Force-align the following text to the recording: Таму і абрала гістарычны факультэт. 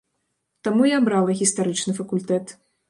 Таму 0.69 0.87
і 0.93 0.95
абрала 1.01 1.37
гістарычны 1.43 1.99
факультэт. 2.01 2.61